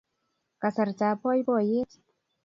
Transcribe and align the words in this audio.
kasartab 0.61 1.17
poipoiyet 1.23 1.91